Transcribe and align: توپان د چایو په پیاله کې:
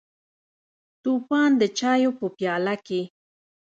توپان 1.03 1.49
د 1.61 1.63
چایو 1.79 2.11
په 2.19 2.25
پیاله 2.37 2.75
کې: 2.85 3.01